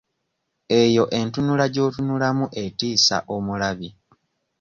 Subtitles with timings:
[0.81, 3.89] Eyo entunula gy'otunulamu etiisa omulabi.